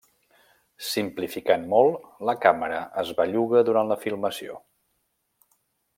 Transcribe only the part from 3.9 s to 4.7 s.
la filmació.